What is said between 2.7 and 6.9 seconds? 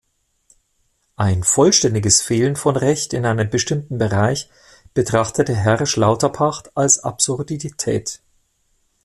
Recht in einem bestimmten Bereich betrachtete Hersch Lauterpacht